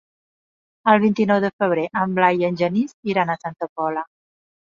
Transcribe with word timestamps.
El 0.93 1.01
vint-i-nou 1.03 1.41
de 1.43 1.51
febrer 1.63 1.83
en 2.03 2.15
Blai 2.19 2.41
i 2.43 2.47
en 2.49 2.57
Genís 2.63 2.97
iran 3.13 3.35
a 3.35 3.39
Santa 3.45 3.67
Pola. 3.81 4.05